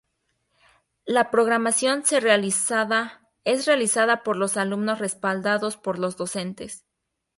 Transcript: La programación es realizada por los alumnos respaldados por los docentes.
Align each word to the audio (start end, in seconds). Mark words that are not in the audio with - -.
La 1.05 1.29
programación 1.29 1.99
es 2.09 2.23
realizada 3.65 4.23
por 4.23 4.35
los 4.35 4.57
alumnos 4.57 4.97
respaldados 4.97 5.77
por 5.77 5.99
los 5.99 6.17
docentes. 6.17 6.87